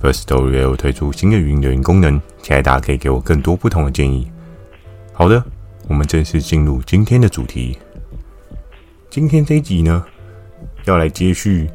[0.00, 4.30] First Story 又推出新的语音留言功能，期待大家可以给我更多不同的建议。
[5.12, 5.44] 好的，
[5.88, 7.76] 我们正式进入今天的主题。
[9.10, 10.04] 今天这一集呢，
[10.84, 11.68] 要来接续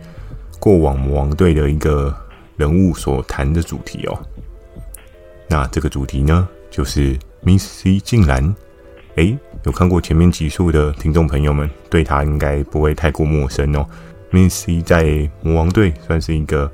[0.57, 2.15] 过往魔王队的一个
[2.55, 4.17] 人物所谈的主题哦。
[5.49, 8.55] 那这个主题呢，就是 Miss C 静岚。
[9.15, 13.85] 诶，有看过前面集数的听众朋友们，对他应该不会太过陌生哦。
[14.31, 16.71] Miss C 在魔王队算是一个。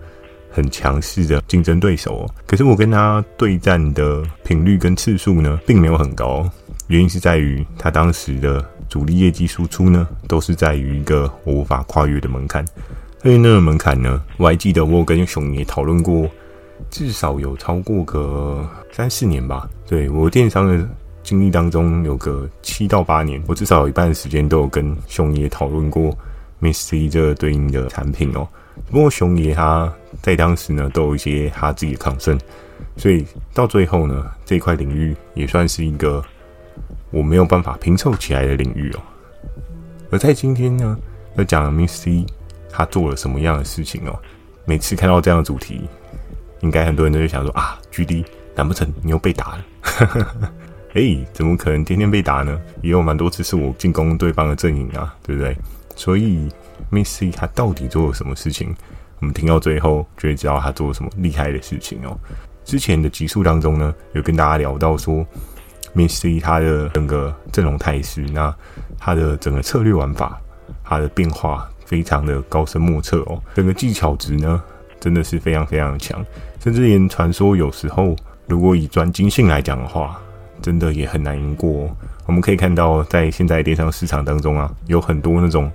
[0.51, 6.49] 很强势的竞争对手哦，可是我跟他对战的频率跟次数呢，并没有很高。
[6.87, 12.65] 原因是在于他当时的主力业绩输出呢，都是在于一个我无法跨越的门槛。
[13.21, 16.27] 所以那个门槛呢，我还记得我跟熊爷讨论过，
[16.89, 19.69] 至少有超过个三四年吧。
[19.87, 20.89] 对，我电商的
[21.21, 26.17] 经历当中，有个七到八年，我至少有一半的时间都有跟熊爷讨论过
[26.59, 28.47] Miss C 这个对应的产品哦。
[28.87, 29.91] 不过熊爷他
[30.21, 32.39] 在当时呢，都有一些他自己的抗争，
[32.97, 36.23] 所以到最后呢，这块领域也算是一个
[37.11, 38.99] 我没有办法拼凑起来的领域哦。
[40.11, 40.97] 而在今天呢，
[41.35, 42.25] 要讲 Miss C
[42.71, 44.19] 他做了什么样的事情哦？
[44.65, 45.87] 每次看到这样的主题，
[46.61, 49.65] 应该很多人都会想说啊，GD，难不成你又被打了？
[50.95, 52.59] 哎，怎么可能天天被打呢？
[52.81, 55.55] 也有蛮多次是我进攻对方的阵营啊，对不对？
[55.95, 56.49] 所以。
[56.91, 58.75] Miss C 他到底做了什么事情？
[59.19, 62.17] 我们听到最后就会知道他做了什么厉害的事情哦。
[62.63, 65.25] 之前的集数当中呢，有跟大家聊到说
[65.93, 68.55] ，Miss C 他的整个阵容态势，那
[68.97, 70.39] 他的整个策略玩法，
[70.85, 73.43] 他的变化非常的高深莫测哦。
[73.53, 74.63] 整个技巧值呢，
[75.01, 76.25] 真的是非常非常的强，
[76.63, 78.15] 甚至连传说有时候
[78.47, 80.17] 如果以专精性来讲的话，
[80.61, 81.97] 真的也很难赢过哦。
[82.25, 85.69] 我们可以看到，在现在电商市场当中啊，有很多那种。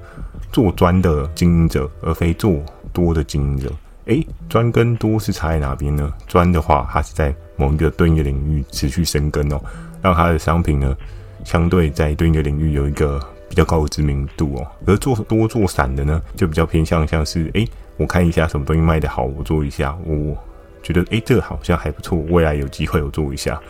[0.54, 3.68] 做专的经营者，而非做多的经营者。
[4.04, 6.12] 诶，专跟多是差在哪边呢？
[6.28, 9.60] 专的话，它是在某一个对应的领域持续深耕哦，
[10.00, 10.96] 让它的商品呢，
[11.42, 14.64] 相对在对应的领域有一个比较高的知名度哦。
[14.86, 20.36] 而做多做散的呢，就比较偏向像是，诶，我看一下什么东西卖得好，我做一下，我
[20.84, 23.60] 觉得，诶，这个好像还不错，未来有机会我做一下。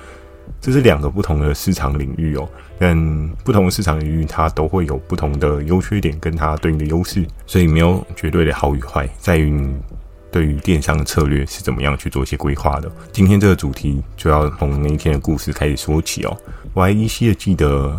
[0.60, 9.74] 这是两个不同的市场领域哦，但不同的市场领域它都会有不同的优缺点跟它对应的优势，所以没有绝对的好与坏，在于你
[10.30, 12.90] 对于电商的策略是怎么样去做一些规划的。
[13.12, 16.36] 今天这个主题就要从那一天的故事开始说起哦。
[16.72, 17.98] 我还依稀的记得，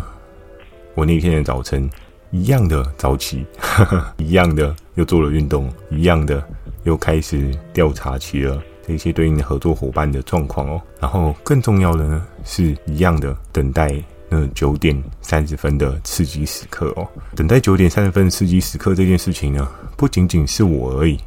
[0.94, 1.88] 我那天的早晨
[2.30, 6.42] 一样的早起，呵呵，一样的又做了运动，一样的
[6.82, 8.62] 又开始调查起了。
[8.86, 13.92] 这些对应的合作伙伴的状况哦，然后更重要的呢，是一样的等待
[14.28, 17.06] 那九点三十分的刺激时刻哦。
[17.34, 21.18] 等待九点三十分的刺激时刻这件事情呢，不仅仅是我而已，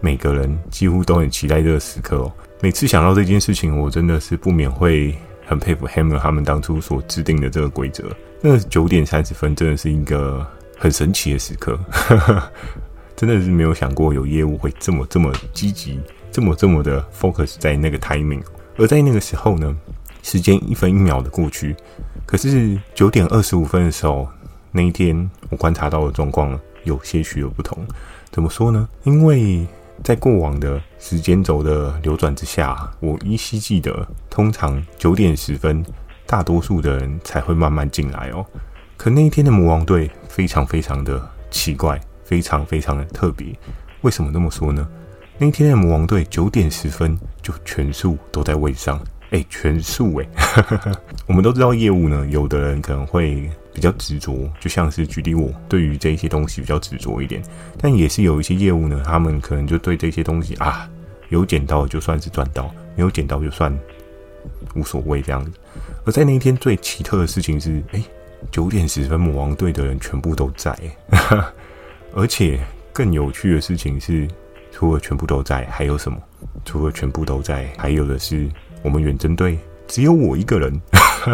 [0.00, 2.32] 每个人几乎都很期待这个时刻哦。
[2.60, 5.12] 每次想到这件事情，我真的是不免会
[5.44, 8.04] 很佩服 Hammer 他们当初所制定的这个规则。
[8.40, 10.46] 那九点三十分真的是一个
[10.78, 11.78] 很神奇的时刻，
[13.16, 16.00] 真的是没有想过有业务会这么这么积极。
[16.32, 18.42] 这么这么的 focus 在那个 timing，
[18.78, 19.76] 而在那个时候呢，
[20.22, 21.76] 时间一分一秒的过去，
[22.24, 24.26] 可是九点二十五分的时候，
[24.70, 27.86] 那一天我观察到的状况有些许的不同。
[28.30, 28.88] 怎么说呢？
[29.04, 29.66] 因为
[30.02, 35.84] 在过往的时间轴的流转之下，我依稀记得，通常九点十分，
[36.26, 38.44] 大多数的人才会慢慢进来哦。
[38.96, 41.20] 可那一天的魔王队非常非常的
[41.50, 43.48] 奇怪，非常非常的特别。
[44.00, 44.88] 为什么这么说呢？
[45.42, 50.92] 那天的魔王队九点十分就全数都在位上，哎、全数哎、欸，
[51.26, 57.42] 我们都知道业务呢，有的人可能会比较执着，就像是举例我对于这一些东西比较执着一点，
[57.76, 60.88] 但也是有一些业务呢，他们可能就对这些东西啊，
[61.30, 63.76] 有捡到就算是赚到，没有捡到就算
[64.76, 65.50] 无所谓这样子。
[66.04, 68.04] 而在那一天最奇特的事情是，哎、欸，
[68.52, 70.96] 九点十分魔王队的人全部都在、欸，
[72.14, 72.60] 而且
[72.92, 74.28] 更有趣的事情是。
[74.82, 76.18] 除了全部都在，还有什么？
[76.64, 78.48] 除了全部都在，还有的是
[78.82, 79.56] 我们远征队
[79.86, 80.82] 只有我一个人。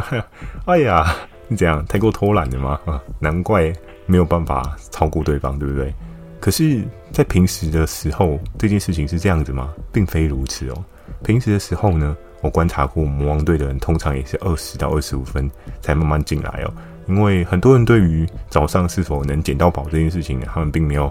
[0.68, 1.16] 哎呀，
[1.48, 2.78] 你这样太过偷懒了吗？
[2.84, 3.72] 啊，难怪
[4.04, 5.94] 没有办法超过对方，对不对？
[6.38, 9.72] 可是在平时的时候，这件事情是这样子吗？
[9.90, 10.84] 并非如此哦。
[11.24, 16.74] 平时的时候呢，我观察过魔王队的人，通常也是二十到二十五分才慢慢进来哦。
[17.06, 21.10] 因为很多人对于早上是否能捡到宝这件事情，他们并没有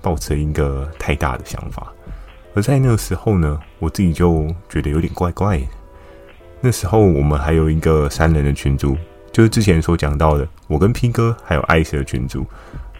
[0.00, 1.92] 抱持一个太大的想法。
[2.54, 5.66] 而在那个时候呢，我自己就觉得有点怪怪的。
[6.60, 8.96] 那时候我们还有一个三人的群组，
[9.30, 12.44] 就是之前所讲到的，我跟 P 哥还有艾斯的群组。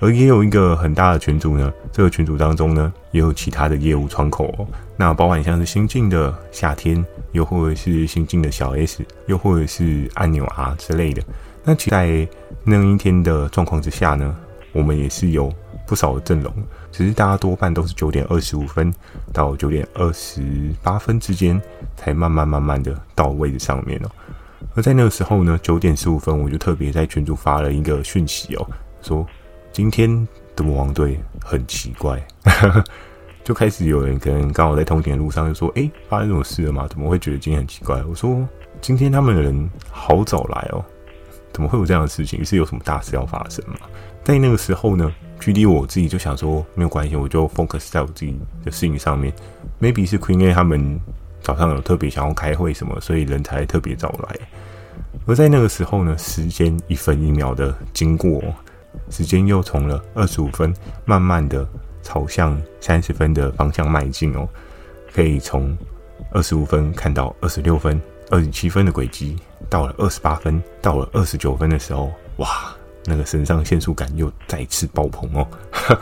[0.00, 4.66] 而也有一个很大的群组呢，这个群组当中呢，也有其他的业务窗口哦。
[4.96, 11.20] 那包含像是新进的夏天，又或者是新进的小 S，又或者是按钮 R 之类的。
[11.64, 12.28] 那其在
[12.62, 14.36] 那一天的状况之下呢，
[14.70, 15.52] 我们也是有
[15.84, 16.52] 不少的阵容，
[16.90, 18.92] 只是大家多半都是九点二十五分
[19.32, 20.42] 到九点二十
[20.82, 21.60] 八分之间，
[21.96, 24.10] 才慢慢慢慢的到位置上面哦。
[24.74, 28.66] 而在那个时候呢，九点十五分，我就特别在群组发了一个讯息哦，
[29.02, 29.26] 说。
[29.70, 30.26] 今天
[30.56, 32.20] 的魔王队很奇怪，
[33.44, 36.88] 就开始有人可能刚好在通勤的路上就说：“哎、发生这种事了吗？
[36.88, 38.48] 怎么会觉得今天很奇怪？”我说
[38.80, 40.84] ：“今天他们的人好早来哦，
[41.52, 42.44] 怎么会有这样的事情？
[42.44, 43.76] 是有什么大事要发生吗？”
[44.24, 49.32] 在那个时候呢，距离我自己就想说没有关系，我就 focus 在我自己的事情上面。
[49.80, 51.00] Maybe 是 Queen A 他们
[51.40, 54.36] 早上有特别想要开会什么，所以人才特别早来。
[55.26, 58.42] 而在那个时候呢，时间一分一秒的经过。
[59.10, 60.74] 时间又从了二十五分，
[61.04, 61.66] 慢慢的
[62.02, 64.48] 朝向三十分的方向迈进哦。
[65.12, 65.76] 可以从
[66.32, 68.00] 二十五分看到二十六分、
[68.30, 69.36] 二十七分的轨迹，
[69.70, 72.74] 到了二十八分，到了二十九分的时候，哇，
[73.08, 75.48] 那个肾上腺素感又再次爆棚哦。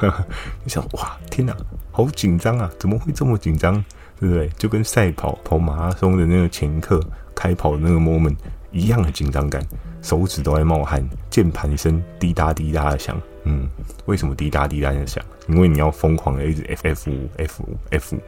[0.64, 1.56] 你想，哇，天哪，
[1.92, 2.70] 好紧张啊！
[2.78, 3.82] 怎么会这么紧张？
[4.18, 4.48] 对不对？
[4.58, 7.00] 就跟赛跑跑马拉松的那个前刻
[7.34, 8.34] 开跑的那个 moment
[8.72, 9.64] 一样的紧张感。
[10.02, 13.20] 手指都在冒汗，键盘声滴答滴答的响。
[13.44, 13.68] 嗯，
[14.06, 15.24] 为什么滴答滴答的响？
[15.48, 18.20] 因为你要疯狂的一直 F F 五 F 五 F 五。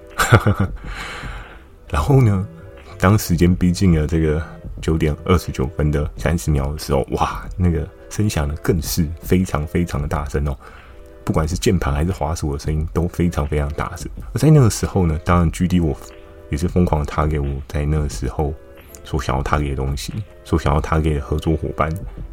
[1.89, 2.47] 然后呢，
[2.99, 4.43] 当时间逼近了这个
[4.83, 10.57] 九点二十九分的三十秒的时候，哇，那个声响呢更是非常非常的大声哦。
[11.25, 14.09] 不管是键盘还是滑鼠的声音都非常非常大声。
[14.33, 15.97] 而在那个时候呢，当然 GD 我
[16.51, 18.55] 也是疯狂的 target 我在那个时候。
[19.05, 20.13] 所想要他给的东西，
[20.45, 21.91] 所想要他给的合作伙伴，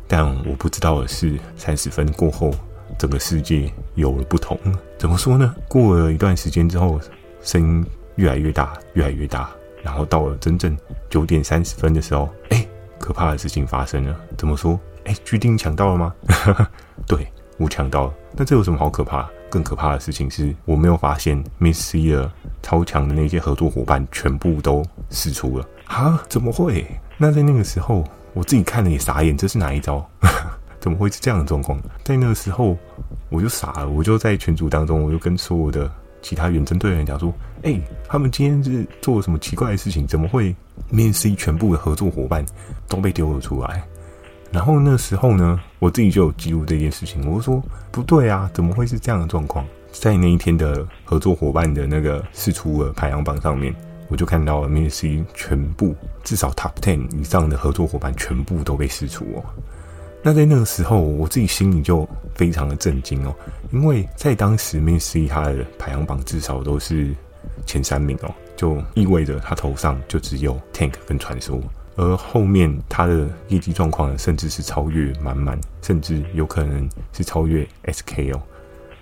[0.10, 2.54] 但我不知道的是，三十分过后，
[2.98, 4.60] 整个世界有了不同。
[4.98, 5.56] 怎么说呢？
[5.70, 7.00] 过了一段时间之后，
[7.42, 7.86] 声音
[8.16, 9.50] 越来越大，越来越大，
[9.82, 10.78] 然后到了真正
[11.10, 12.68] 九点三十分的时候，哎，
[13.00, 14.14] 可怕的事情发生了。
[14.38, 14.78] 怎么说？
[15.06, 16.14] 哎，巨丁抢到了吗？
[17.08, 18.14] 对，我抢到了。
[18.36, 19.30] 那这有什么好可怕？
[19.50, 22.30] 更可怕的事情是我没有发现，Miss C 的
[22.62, 25.66] 超强的那些合作伙伴全部都释出了。
[25.86, 26.22] 啊？
[26.28, 26.86] 怎么会？
[27.18, 28.04] 那在那个时候，
[28.34, 30.06] 我自己看了也傻眼，这是哪一招？
[30.82, 31.80] 怎么会是这样的状况？
[32.04, 32.76] 在那个时候，
[33.30, 35.90] 我就傻了，我就在群组当中，我就跟所有的
[36.22, 37.80] 其他远征队员讲说：“哎、
[38.10, 40.06] 他们今天是做了什么奇怪的事情？
[40.06, 40.54] 怎么会
[40.92, 42.46] Miss C 全部的合作伙伴
[42.90, 43.82] 都被丢了出来？”
[44.52, 53.74] 然后那时候呢，我自己就有记录这件事情，我就说：“不对啊，怎么会是这样的状况？”在那一天的合作伙伴的那个试出的排行榜上面。
[54.08, 59.44] 我就看到了 MSC 全部至少 Top Ten 以上的合作伙伴全部都被试出哦。
[60.22, 63.34] 那在那个时候，我自己心里就非常的震惊哦，
[63.72, 67.16] 因为在当时 MSC 他的排行榜至少都是
[67.66, 71.60] 前三名哦，就意味着他头上就只有 Tank 跟传说，
[71.96, 78.42] 而后面他的业绩状况，甚至是超越满满，甚至有可能是超越 SK 哦。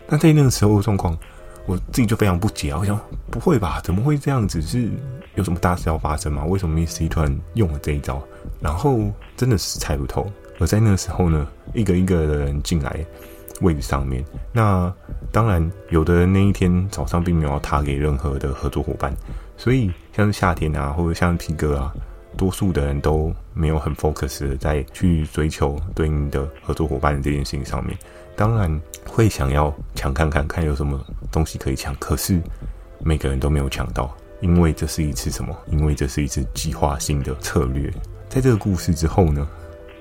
[0.07, 1.17] 那在那个时候的状况。
[1.65, 2.77] 我自己就非常不解啊！
[2.77, 2.99] 我想，
[3.31, 3.79] 不会吧？
[3.85, 4.61] 怎么会这样子？
[4.61, 4.89] 是
[5.35, 6.43] 有什么大事要发生吗？
[6.43, 8.21] 为什么 Miss C 突然用了这一招？
[8.59, 8.99] 然后
[9.37, 10.29] 真的是猜不透。
[10.59, 13.05] 而在那个时候呢，一个一个的人进来
[13.61, 14.21] 位置上面。
[14.51, 14.93] 那
[15.31, 19.15] 当然，有的那一天早上并没有要他给任何的合作伙伴，
[19.55, 21.93] 所以像是夏天啊，或者像皮哥啊，
[22.37, 27.97] 多数的人都没有很 focus 的在去追求对应的合作伙伴这件事情上面。
[28.35, 30.99] 当然会想要抢看看看有什么
[31.31, 32.41] 东西可以抢，可是
[32.99, 35.55] 每个人都没有抢到，因为这是一次什么？
[35.67, 37.91] 因为这是一次计划性的策略。
[38.29, 39.47] 在这个故事之后呢，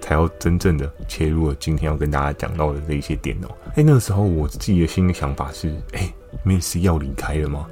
[0.01, 3.49] 才要真正的切入了今天要跟大家讲到的这一些点哦。
[3.75, 6.11] 哎，那个时候我自己的心里想法是：哎
[6.43, 7.67] 面试要离开了吗？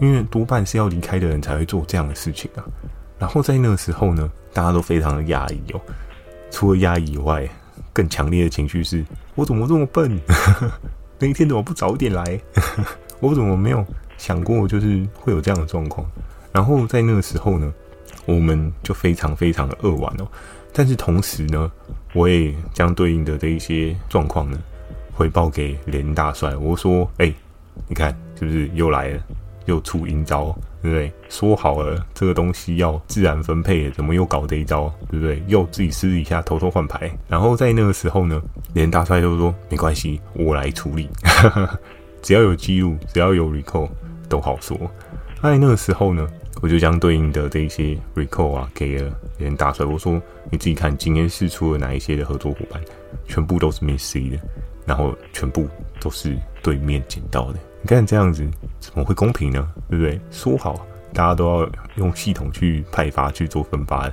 [0.00, 2.62] 因为多半是要离开的人才会做这样的事情啊。
[3.18, 5.80] 然后在那个时候呢，大家都非常的压抑哦。
[6.50, 7.48] 除了压抑以外，
[7.92, 9.04] 更强烈的情绪是。
[9.34, 10.18] 我怎么这么笨？
[11.18, 12.40] 那一天怎么不早点来？
[13.20, 13.84] 我怎么没有
[14.16, 16.06] 想过就是会有这样的状况？
[16.52, 17.72] 然后在那个时候呢，
[18.24, 20.26] 我们就非常非常的扼腕哦。
[20.72, 21.70] 但是同时呢，
[22.14, 24.58] 我也将对应的这一些状况呢，
[25.12, 26.54] 回报给连大帅。
[26.56, 27.32] 我说：“哎、
[27.88, 29.22] 你看是不是又来了？
[29.66, 31.12] 又出阴招，对不对？
[31.28, 35.42] 说好了这个东西要自然分配，怎么又搞这一招，对不对？
[35.46, 38.40] 又自己私底下偷偷换牌，然后在那个时候呢，
[38.74, 41.08] 连大帅都说没关系，我来处理，
[42.22, 43.88] 只要有记录，只要有 recall
[44.28, 44.78] 都好说。
[45.42, 46.26] 在那个时候呢，
[46.60, 50.20] 我就将对应的这一些 recall 啊给了连大帅，我说
[50.50, 52.82] 你自己看今天是出了哪一些的合作伙伴，
[53.26, 54.38] 全部都是 Miss C 的，
[54.84, 55.68] 然后全部
[56.00, 57.58] 都是对面捡到的。
[57.80, 58.46] 你看这样子
[58.80, 59.68] 怎么会公平呢？
[59.88, 60.20] 对不对？
[60.30, 64.10] 说好大家都要用系统去派发去做分发，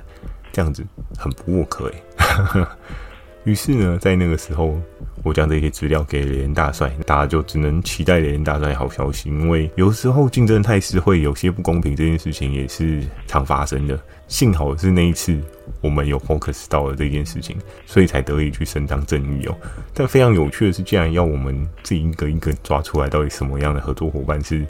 [0.52, 0.84] 这样子
[1.18, 2.66] 很不 work 哎。
[3.46, 4.76] 于是呢，在那个时候，
[5.22, 9.30] 我将这些资料给雷恩大帅，大家就只能期待雷恩大帅好消息。
[9.30, 13.96] 因为有时候竞争态势会有些不公平，这件事情也是常发生的。
[14.26, 15.40] 幸好是那一次。
[15.80, 19.56] 我们有 focus 到了这件事情，所以才得以去伸张正义哦。
[19.92, 24.64] 但非常有趣的是，既然要我们这一个一个抓出来，到底什么样的合作伙伴是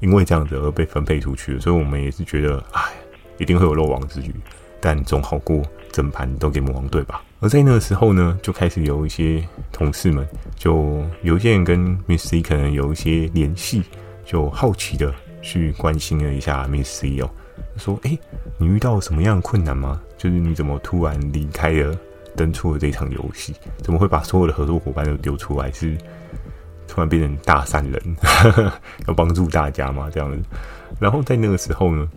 [0.00, 2.82] 因为这样子而被分配出去的，所以我们也是觉得，哎，
[3.38, 4.34] 一定会有漏网之鱼，
[4.80, 5.62] 但总好过
[5.94, 7.22] 整盘都给魔王队吧。
[7.38, 13.84] 而在那个时候呢，就开始有一些同事们，就有一些人跟 Miss C 可能有一些联系，
[14.24, 17.30] 就好奇的去关心了一下 Miss C 哦。
[17.76, 18.18] 说：“哎，
[18.58, 20.00] 你遇到什么样的困难吗？
[20.18, 21.96] 就是你怎么突然离开了，
[22.34, 23.54] 登出了这场游戏？
[23.78, 25.70] 怎么会把所有的合作伙伴都丢出来？
[25.70, 25.96] 是
[26.88, 28.16] 突然变成大善人，
[29.06, 30.08] 要帮助大家吗？
[30.12, 30.42] 这样子。
[30.98, 32.08] 然后在那个时候呢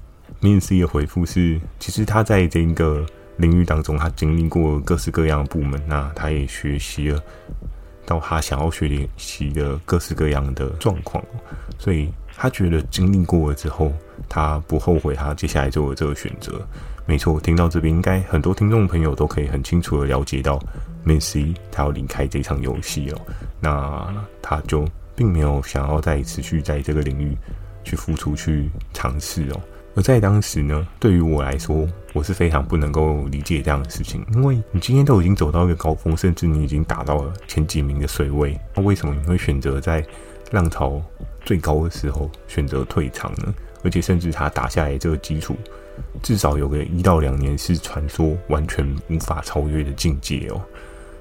[0.42, 3.06] ，Miss C 的回复是：其实他在这个
[3.38, 7.24] 领域当中，他经历过各式各样的部门，那他也学习了
[8.06, 11.24] 到他想要学习的各式各样的状况，
[11.80, 13.92] 所以。”他觉得经历过了之后，
[14.30, 16.64] 他不后悔他接下来做的这个选择。
[17.08, 20.62] 没错，听到这边，应该很多听众朋友都可以很清楚的了解到
[21.04, 23.20] ，Miss C 他要离开这场游戏了。
[23.60, 27.36] 那他就并没有想要再持续在这个领域
[27.84, 29.60] 去付出、去尝试哦。
[29.98, 40.06] 而在当时呢，对于我来说，我是非常不能够理解这样的事情，因为你今天都已经走到一个高峰，甚至你已经达到了前几名的水位，那为什么你会选择在
[40.52, 41.02] 浪潮
[41.44, 43.52] 最高的时候选择退场呢，
[43.84, 45.56] 而且甚至他打下来这个基础，
[46.22, 50.62] 至少有个一到两年是传说完全无法超越的境界哦。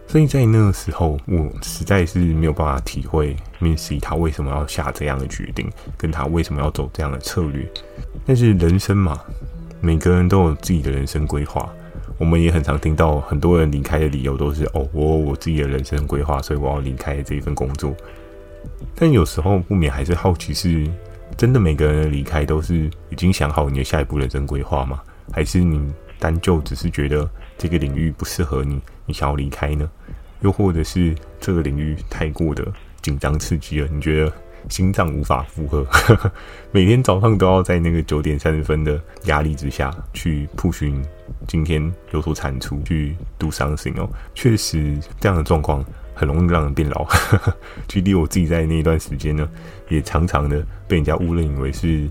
[0.09, 7.69] 所以在那个时候，我实在是没有办法体会 Miss C 他为什么要下这样的决定，跟他为什么要走这样的策略。
[8.25, 9.21] 但是人生嘛，
[9.81, 11.69] 每个人都有自己的人生规划。
[12.19, 17.95] 我们也很常听到很多人离开的理由都是：哦，我有我自己的人生规划，所以我要离开这一份工作。
[18.95, 20.89] 但有时候不免还是好奇，是
[21.37, 25.03] 真的每个人的离开都是已经想好你的下一步人生规划吗？
[25.31, 29.89] 还是你单就只是觉得这个领域不适合你，你想要离开呢？
[30.41, 32.67] 又或者是这个领域太过的
[33.01, 34.33] 紧张刺激了，你觉得
[34.69, 35.87] 心脏无法负荷，
[36.73, 40.93] 每天早上都要在那个九点三十分的压力之下去 push
[41.47, 45.85] 今天有所产出，去 do something 哦，确实这样的状况。
[46.19, 47.07] 很容易让人变老，
[47.87, 49.47] 距离我自己在那一段时间呢，
[49.91, 52.09] 也常常的被人家误认为是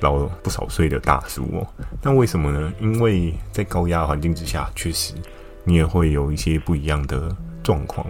[0.00, 1.64] 老了不少岁的大叔哦。
[2.02, 2.72] 那为什么呢？
[2.80, 5.14] 因为在高压环境之下，确实
[5.64, 8.06] 你也会有一些不一样的状况。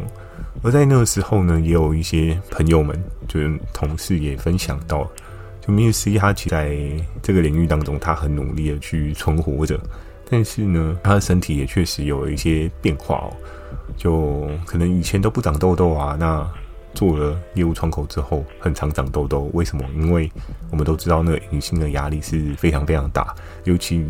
[0.62, 5.08] 而在那个时候呢，也有一些朋友们，就是同事也分享到，
[5.61, 6.76] 就 Miss C 他其实在
[7.23, 9.78] 这个领域当中，他很努力的去存活着，
[10.30, 13.32] 但是呢，他的身体也确实有一些变化哦。
[13.96, 16.49] 就可能以前都不长痘痘啊，那
[16.94, 19.50] 做了业务窗口之后，很常长痘痘。
[19.52, 19.84] 为什么？
[19.96, 20.30] 因为
[20.70, 23.34] 我们都知道那个隐性的压力是非常非常大，
[23.64, 24.04] 尤其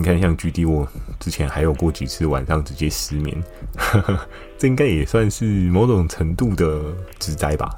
[0.00, 0.88] 你看像 GD，我
[1.18, 3.36] 之前还有过几次晚上直接失眠，
[4.56, 6.80] 这应该也算是某种程度的
[7.18, 7.68] 自灾吧。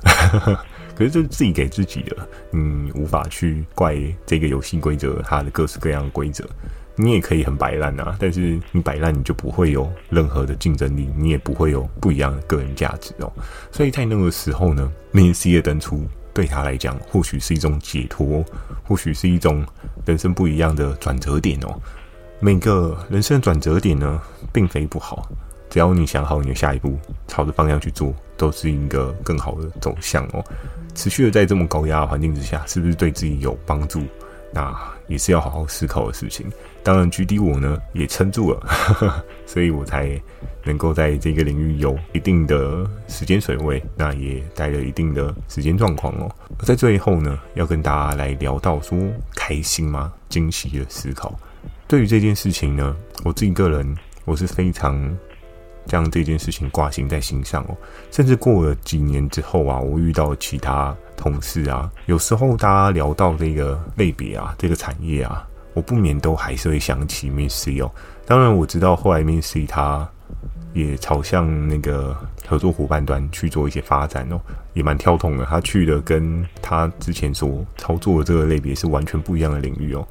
[0.94, 2.16] 可是这是自己给自己的，
[2.52, 6.48] 你无法去怪这个游戏规则，它的各式各样的规则。
[6.94, 13.32] 你也可以很摆烂啊，但是你摆烂，你就不会有任何的竞争力，你也不会有不一样的个人价值哦。
[13.72, 18.44] 所以在那个时候呢，Min C 的登出对他来讲，或许是一种解脱，
[18.84, 19.66] 或许是一种
[20.06, 21.74] 人生不一样的转折点哦。
[22.44, 24.20] 每个人生的转折点呢，
[24.52, 25.28] 并非不好，
[25.70, 30.44] 只要你想好你的下一步，朝着方向去做，都是一个更好的走向哦。
[30.92, 34.02] 持续的在这么高压的环境之下，是不是对自己有帮助？
[34.52, 36.44] 那也是要好好思考的事情。
[36.82, 40.20] 当然，GD 我呢也撑住了， 所以我才
[40.64, 46.28] 能够在这个领域有一定的时间水位，那也带了一定的时间状况哦。
[46.64, 48.98] 在最后呢，要跟大家来聊到说
[49.32, 50.12] 开心吗？
[50.28, 51.32] 惊喜的思考。
[51.92, 53.94] 对于这件事情呢，我自己个人
[54.24, 55.14] 我是非常
[55.84, 57.76] 将这件事情挂心在心上哦。
[58.10, 67.92] 甚至过了几年之后啊，我遇到其他同事啊，有时候大家聊到这个类别啊，这个产业啊，我不免都还是会想起 Miss C 哦。
[68.24, 70.08] 当然我知道后来 Miss C 他
[70.72, 74.40] 也朝向那个合作伙伴端去做一些发展哦，
[74.72, 75.44] 也蛮跳动的。
[75.44, 80.08] 他去的跟他之前所操作的这个类别是完全不一样的领域哦。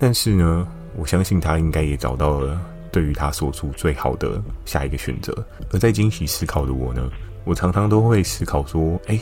[0.00, 5.32] 但是呢，我相信他应该也找到了对于他所处最好的下一个选择。
[5.70, 7.10] 而在惊喜思考的我呢，
[7.44, 9.18] 我常常都会思考说：哎，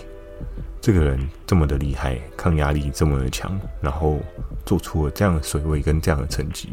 [0.81, 4.19] 这个人这么的厉害，抗压力这么的强，然后
[4.65, 6.69] 做出了这样的水位跟这样的成绩。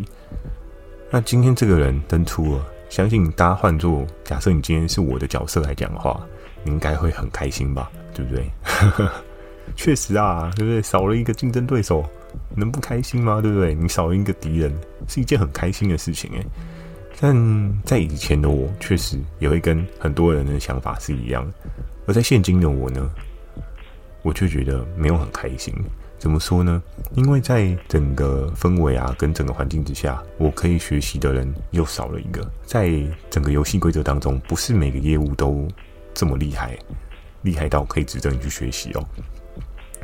[1.10, 2.66] 那今天这个人登出了。
[2.89, 6.25] 相信大家换做假设，你今天是我的角色来讲的话，
[6.63, 7.92] 你应该会很开心吧？
[8.13, 8.50] 对不对？
[9.75, 10.82] 确实啊，对不对？
[10.82, 12.06] 少了一个竞争对手，
[12.56, 13.41] 能不开心吗？
[13.41, 13.74] 对不对？
[13.74, 14.74] 你少一个敌人，
[15.08, 16.46] 是一件很开心的事情诶。
[17.20, 21.46] 但在以前的我，确实也会跟很多人的想法是一样，
[22.06, 23.10] 而在现今的我呢，
[24.22, 25.74] 我却觉得没有很开心。
[26.20, 26.82] 怎么说呢？
[27.15, 32.48] 因为在整个氛围啊，跟整个环境之下，我可以学习的人又少了一个。
[32.65, 32.91] 在
[33.29, 35.67] 整个游戏规则当中，不是每个业务都
[36.15, 36.75] 这么厉害，
[37.44, 39.03] 厉害到可以值得你去学习哦。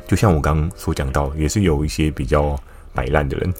[0.06, 2.58] 就像我刚刚所讲到，也是有一些比较
[2.92, 3.54] 摆烂的人。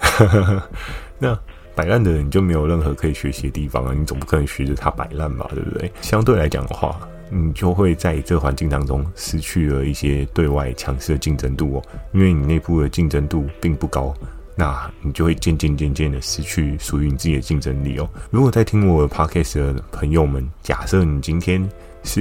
[1.18, 1.38] 那
[1.74, 3.94] 摆烂的人，就没有任何可以学习的地方啊！
[3.96, 5.48] 你总不可能学着他摆烂吧？
[5.54, 5.90] 对不对？
[6.00, 6.98] 相对来讲的话。
[7.30, 11.82] 你就会在这个环境当中失去了一些对外强势的竞争度哦，
[12.12, 14.14] 因为你内部的竞争度并不高，
[14.54, 18.08] 那你就会渐渐渐渐的失去属于你自己的竞争力哦。
[18.30, 21.66] 如果在听我的 podcast 的朋友们，假设你今天
[22.04, 22.20] 是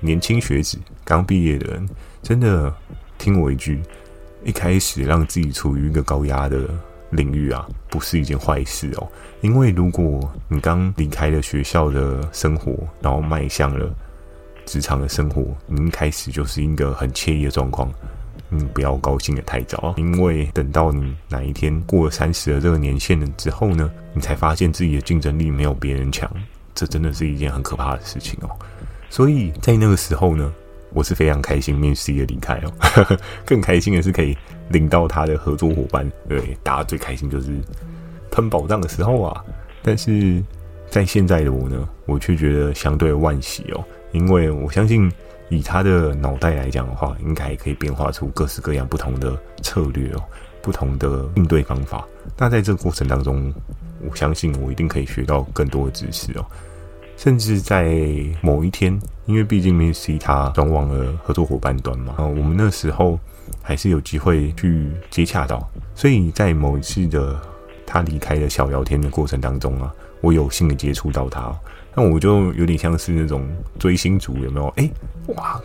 [0.00, 1.88] 年轻学子，刚毕业的人，
[2.22, 2.74] 真的
[3.22, 3.80] 听我一句，
[4.42, 6.68] 一开始让自己处于一个高压的
[7.10, 9.06] 领域啊，不是一件坏事哦。
[9.42, 13.94] 因为如果你刚离开了学校的生活，然后迈向了
[14.66, 17.88] 职场的生活，你一开始就是一个很惬意的状况，
[18.48, 26.28] 你不要高兴得太早，因为等到你哪一天过了三十的这个年限了之后呢，你才发现自己的竞争力没有别人强，
[26.74, 28.50] 这真的是一件很可怕的事情哦。
[29.08, 30.52] 所以在那个时候呢，
[30.94, 34.36] 我是非常开心 MIN-3 的离开哦， 更开心的是可以
[34.70, 37.50] 领到他的合作伙伴，对，大家最开心就是
[38.30, 39.44] 喷宝藏的时候啊。
[39.82, 40.42] 但是
[40.90, 43.84] 在现在的我呢，我却觉得相对万喜哦。
[44.12, 45.10] 因为我相信，
[45.48, 50.22] 以他的脑袋来讲的话，应该可以变化出各式各样不同的策略哦，
[50.60, 52.06] 不同的应对方法。
[52.36, 53.52] 那在这个过程当中，
[54.08, 56.44] 我相信我一定可以学到更多的知识哦。
[57.22, 57.86] 甚至在
[58.40, 63.16] 某一天，因为毕竟 MC 他转往了合作伙伴端嘛，啊，我们那时候
[63.62, 65.64] 还是有机会去接洽到。
[65.94, 67.40] 所以在某一次的
[67.86, 71.56] 他离开的小聊天的过程当中啊，我有幸的接触到他。
[71.94, 73.46] 那我就有点像是那种
[73.78, 74.66] 追星族，有没有？
[74.70, 74.90] 哎，
[75.36, 75.60] 哇，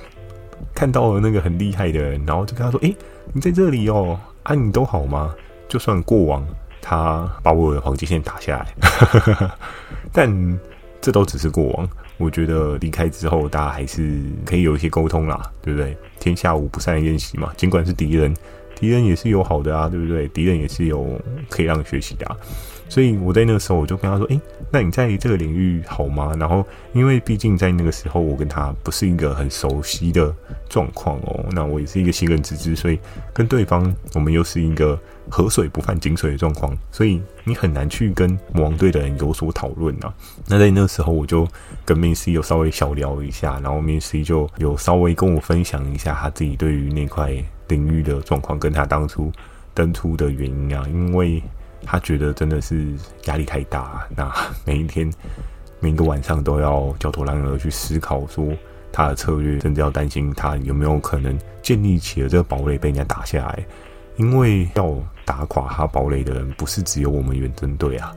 [0.75, 2.93] 看到了那个很厉害的人，然后就跟他说：“哎，
[3.33, 5.33] 你在这里哦，啊，你都好吗？”
[5.67, 6.45] 就算过往
[6.79, 9.49] 他把我的黄金线打下来，
[10.13, 10.59] 但
[11.07, 11.89] 这都只是过往。
[12.17, 15.95] 我觉得离开之后，大家还是可以有一些沟通啦，对不对？
[16.19, 18.35] 天下无不散的宴席嘛，尽管是敌人，
[18.75, 20.27] 敌人也是有好的啊，对不对？
[20.27, 21.17] 敌人也是有
[21.47, 22.35] 可以让你学习的啊。
[22.89, 24.39] 所以我在那个时候，我就跟他说：“诶，
[24.71, 30.33] 那你在这个领域好吗？”然后，因为毕竟在那个时候，我跟他不是一个很熟悉的
[30.69, 31.45] 状况哦。
[31.51, 32.97] 那我也是一个新人之资，所以
[33.33, 34.97] 跟对方我们又是一个
[35.29, 40.13] 河水不犯井水的状况，所以你很难去跟魔王队的人有所讨论啊。
[40.47, 41.45] 那在那个时候，我就
[41.83, 47.33] 跟 mc 有稍微小聊一下，然后 mc 就有稍微跟我分享一下他自己对于那块
[47.67, 49.29] 领域的状况，跟他当初
[49.73, 51.43] 登出的原因啊，因为。
[51.89, 52.85] 他觉得真的是
[53.25, 54.29] 压力太大，那
[54.65, 55.09] 每一天、
[55.79, 58.45] 每一个晚上都要焦头烂额去思考，说
[58.91, 63.65] 他的策略，甚至要担心他有没有可能建立起了这个堡垒被人家打下来。
[64.17, 68.11] 因为要打垮他堡垒的人，不是只有我们远征队啊，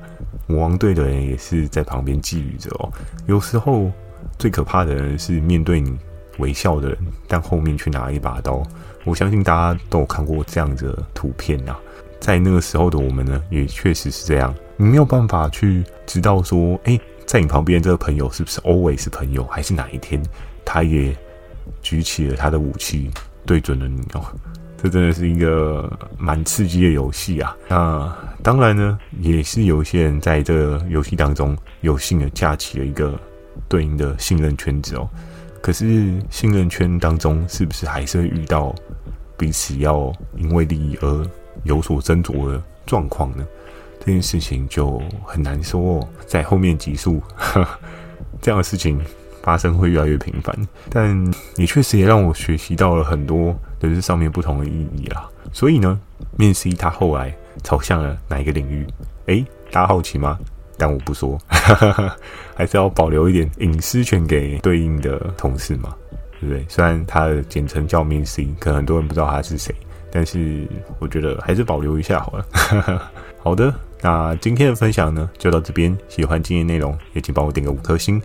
[0.47, 2.91] 魔王队的人也是在旁边觊觎着哦。
[3.27, 3.93] 有时候
[4.39, 5.97] 最可怕的人是面对你
[6.39, 8.63] 微笑的人，但后面却拿一把刀。
[9.05, 11.79] 我相信大家都有看过这样子的图片啊。
[12.21, 14.55] 在那个时候的我们呢，也确实是这样。
[14.77, 20.23] 你没有办法去知道说，哎，在你旁边这个朋友是不是 always 朋友，还是哪一天
[20.65, 21.17] 他也
[21.83, 23.11] 举起了他的武器
[23.45, 24.23] 对准了你哦？
[24.83, 27.55] 这真的是一个蛮刺激的游戏啊！
[27.69, 33.19] 那当然呢，也是有一些人在这个游戏当中有幸的架起了一个
[33.69, 35.07] 对应的信任圈子哦。
[35.61, 38.75] 可是信任圈当中，是不是还是会遇到
[39.37, 41.27] 彼此要因为利益而
[41.65, 43.47] 有所斟酌的状况呢，
[43.99, 46.09] 这件事情就很难说哦。
[46.27, 47.23] 在后面集数，
[48.41, 49.01] 这样的事情
[49.43, 50.57] 发生会越来越频繁，
[50.89, 55.29] 但也确实也让我学习到了很多，就是上面不同的意义啦。
[55.53, 55.99] 所以呢
[56.37, 58.87] 面试他后来朝向了哪一个领域？
[59.27, 60.39] 诶，大家好奇吗？
[60.79, 61.39] 但我不说，
[62.57, 65.95] 还是要保留一点隐私权给对应的同事嘛，
[66.41, 66.65] 对不对？
[66.69, 69.75] 虽然他的简称叫面试可能很多人不知道他是谁，
[70.11, 70.67] 但是
[70.99, 72.47] 我觉得还是保留一下好了。
[73.43, 75.97] 好的，那今天的分享呢，就到这边。
[76.09, 78.21] 喜欢今天内容，也请帮我点个五颗星。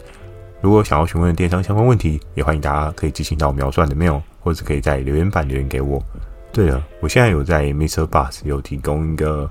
[0.61, 6.03] 如果想要询问电商相关问题，也欢迎大家可以寄信到描述栏的 mail，或者可以在留言板留言给我。
[6.51, 9.47] 对了，我现在有在 MixerBox 有提供一个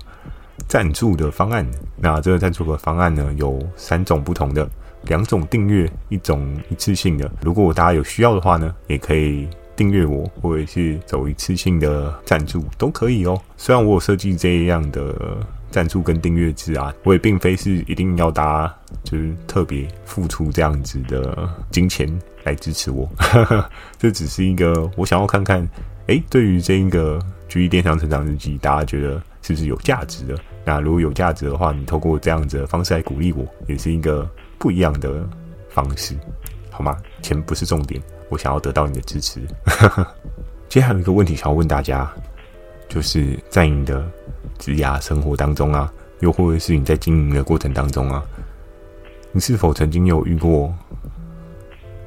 [0.67, 1.65] 赞助的方案。
[1.95, 4.67] 那这个赞助的方案呢，有三种不同的，
[5.03, 7.31] 两种订阅，一种一次性的。
[7.41, 13.39] 如果大家有需要的话呢，也可以订阅我，或者是走一次性的赞助都可以哦。
[13.57, 15.13] 虽然我有设计这样的。
[15.71, 22.07] 赞助跟订阅制啊，我也并非是一定要大家就是特别付出这样子的金钱
[22.45, 23.09] 来支持我，
[23.99, 25.67] 这只是一个我想要看看，
[26.07, 30.39] 哎，对于这一个 GD 电商成长日记，大家觉得是不是有价值的？
[30.63, 34.25] 那如果有价值的话，你透过这样子的方式来鼓励我，也是一个
[34.57, 35.27] 不一样的
[35.67, 36.15] 方式，
[36.69, 36.95] 好吗？
[37.21, 38.01] 钱不是重点，
[38.35, 39.39] 我想要得到你的支持。
[40.67, 42.11] 接下来有一个问题想要问大家，
[42.89, 44.05] 就是在你的。
[44.57, 48.23] 职涯生活当中啊，又或者是你在经营的过程当中啊，
[49.33, 50.73] 你是否曾经有遇过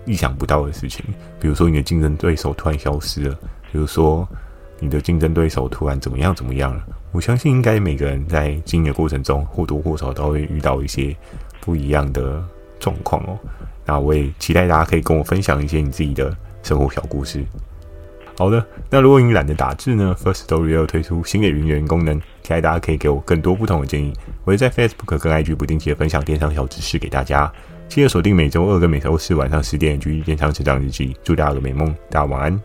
[0.07, 1.05] 意想不到的事情？
[1.39, 3.39] 比如说你的竞争对手突然消失了，
[3.71, 4.27] 比如说
[4.79, 6.83] 你的竞争对手突然怎么样怎么样了？
[7.13, 11.15] 我相信应该每个人在经营的过程中或多或少都会遇到一些
[11.61, 12.43] 不一样的
[12.79, 13.39] 状况哦。
[13.85, 17.45] 那我也期待大家可以跟我分享一些你自己的生活小故事。
[18.37, 24.13] 好的，那如果你懒得打字呢，First Story 又推出新的语音功能，期待大家可以给我更多不同的建议。
[24.45, 27.53] 我会在 Facebook 跟 IG 不定期的分享电商小知识给大家，
[27.89, 32.61] 记得锁定每周二跟每周四晚上十点的《GD 电商成长日记》，祝大家有个美梦，大家晚安。